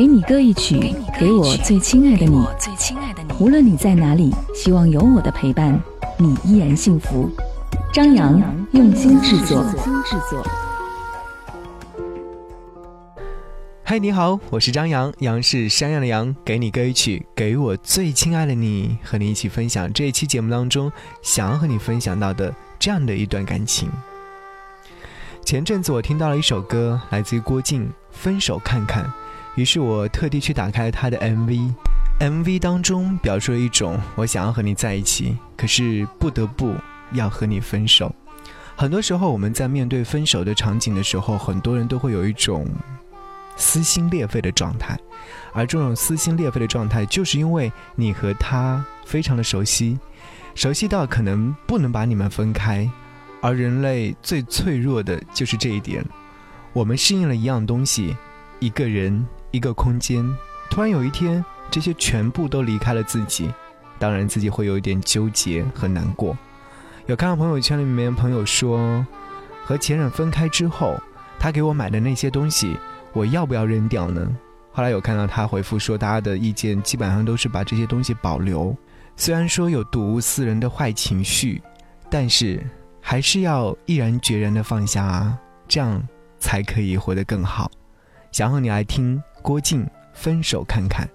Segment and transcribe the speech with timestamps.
[0.00, 2.42] 给你歌一曲，给我最亲爱的你。
[3.38, 5.78] 无论你在哪里，希望有我的陪伴，
[6.16, 7.28] 你依然幸福。
[7.92, 8.40] 张扬
[8.72, 9.62] 用心制作。
[13.84, 20.90] 嗨，你好，我是张扬，杨是山羊的羊，给你歌一曲，给我最亲爱的你，和你一起分享这一期节目当中
[21.20, 23.90] 想要和你分享到的这样的一段感情。
[25.44, 29.04] 前阵子我听到了一首歌，来自于郭靖，《分手看看》，
[29.60, 36.74] 于是我特地去打开了他的 MV，MV 当中表述了一种我想要和你在一起，可是不得不
[37.12, 38.10] 要和你分手。
[38.74, 42.66] 很多时候我们在面对分手的场景的时候，很多人都会有一种。
[43.56, 44.98] 撕心裂肺的状态，
[45.52, 49.98] 而这种撕心裂肺的状态，就是因为你和他非常的熟悉，
[50.54, 52.90] 熟悉到可能不能把你们分开。
[53.42, 56.02] 而人类最脆弱的就是这一点，
[56.72, 58.16] 我们适应了一样东西，
[58.60, 60.24] 一个人，一个空间，
[60.70, 63.52] 突然有一天，这些全部都离开了自己，
[63.98, 66.36] 当然自己会有一点纠结和难过。
[67.06, 69.04] 有看到朋友圈里面朋友说，
[69.64, 71.00] 和前任分开之后，
[71.38, 72.76] 他给我买的那些东西。
[73.12, 74.30] 我要不要扔掉呢？
[74.70, 78.72] 后来有看到他回复说，大家的意见基本上都是把这些东西保留。
[79.16, 81.60] 虽然说有睹物思人的坏情绪，
[82.08, 82.64] 但是
[83.00, 86.00] 还是要毅然决然的放下啊，这样
[86.38, 87.68] 才可以活得更好。
[88.30, 91.08] 想和你来听郭靖分手看看。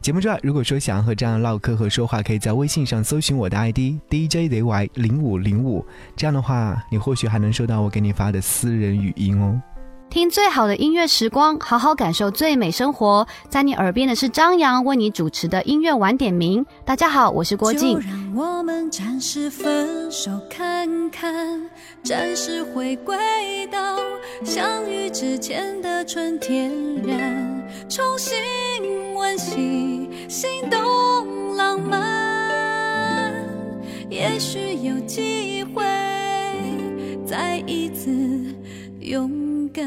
[0.00, 5.84] 节目之外，如果说想要和这样唠嗑和说话，可以在微信上搜寻我的 ID DJZY 零五零五，
[6.16, 9.60] 这样的话，你或许还能收到我给你发的私人语音哦。
[10.08, 13.26] 听最好的音乐时光，好好感受最美生活。
[13.50, 16.64] 在你耳边的是张扬为你主持的音乐晚点名。
[16.84, 17.98] 大家好，我是郭靖。
[18.00, 21.60] 让我们暂时分手看看，
[22.02, 23.16] 暂时回归
[23.66, 23.98] 到
[24.42, 26.72] 相遇之前的纯天
[27.06, 28.34] 然，重新
[29.14, 33.34] 温习，心动浪漫。
[34.08, 35.82] 也许有机会
[37.26, 38.10] 再一次
[39.00, 39.45] 拥。
[39.76, 39.84] 感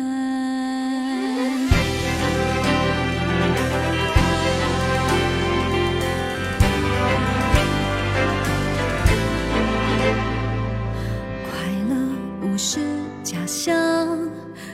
[11.44, 11.58] 快
[11.90, 11.96] 乐
[12.40, 12.80] 不是
[13.24, 13.76] 假象，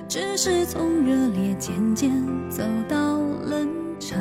[0.09, 2.12] 只是从热烈渐渐
[2.50, 4.20] 走到冷场。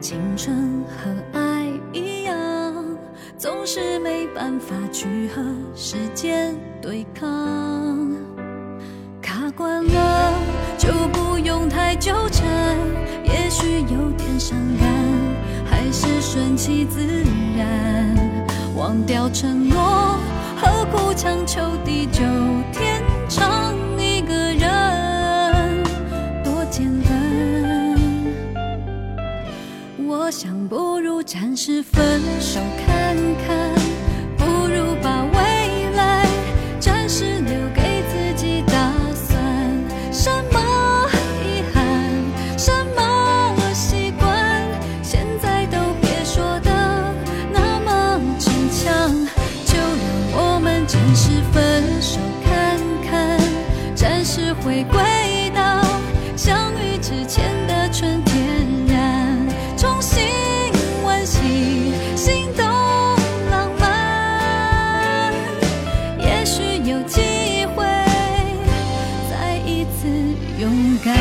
[0.00, 2.96] 青春和爱一样，
[3.36, 5.42] 总是没办法去和
[5.74, 7.79] 时间对抗。
[9.50, 10.32] 习惯了
[10.78, 12.46] 就不用太纠缠，
[13.24, 14.88] 也许有点伤感，
[15.68, 17.00] 还是顺其自
[17.58, 18.16] 然，
[18.76, 20.20] 忘掉承诺，
[20.56, 22.22] 何苦强求地久
[22.72, 23.74] 天长？
[23.98, 25.82] 一个人
[26.44, 27.98] 多简单，
[30.06, 32.60] 我想不如暂时分手
[60.00, 60.22] 心
[61.04, 62.66] 惋惜心动
[63.50, 65.32] 浪漫
[66.18, 67.84] 也许有机会
[69.30, 70.08] 再一次
[70.58, 70.70] 勇
[71.04, 71.14] 敢。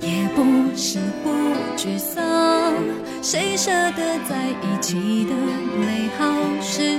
[0.00, 0.44] 也不
[0.76, 1.30] 是不
[1.78, 2.74] 沮丧
[3.22, 5.34] 谁舍得在一起的
[5.80, 6.98] 美好时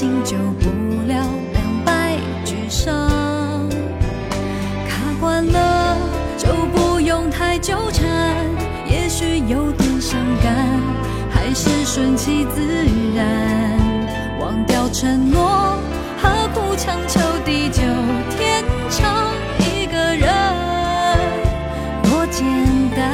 [0.00, 0.70] 心就不
[1.06, 3.68] 了，两败俱伤。
[4.88, 5.94] 看惯了
[6.38, 8.08] 就不用太纠缠，
[8.88, 10.80] 也许有点伤感，
[11.30, 12.62] 还是顺其自
[13.14, 13.78] 然。
[14.40, 15.76] 忘掉承诺，
[16.16, 17.20] 何苦强求？
[17.44, 17.82] 地久
[18.38, 20.32] 天长，一个人
[22.04, 22.46] 多简
[22.96, 23.04] 单。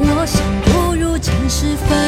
[0.00, 2.01] 我想，不如暂时分。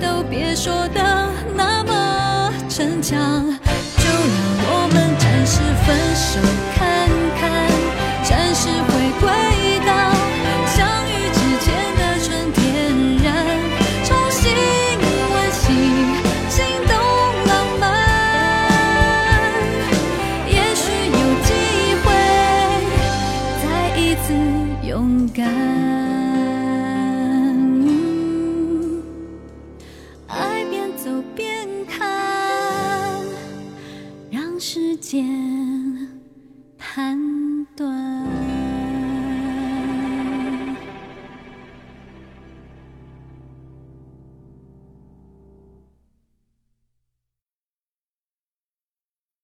[0.00, 3.18] 都别说的那么逞强
[3.98, 4.38] 就让
[4.68, 6.40] 我们暂时分手
[6.74, 7.08] 看
[7.38, 7.42] 看
[8.22, 8.88] 暂时回
[9.20, 9.26] 归
[9.86, 9.90] 到
[10.66, 10.76] 相
[11.06, 11.66] 遇之前
[11.96, 12.58] 的纯天
[13.22, 13.26] 然
[14.04, 14.42] 重新
[15.32, 15.64] 温习
[16.48, 16.56] 心
[16.86, 16.92] 动
[17.46, 17.50] 浪
[17.80, 17.84] 漫
[20.46, 21.48] 也许有机
[22.02, 22.06] 会
[23.62, 23.64] 再
[23.96, 24.32] 一次
[24.86, 26.25] 勇敢。
[35.06, 35.55] 间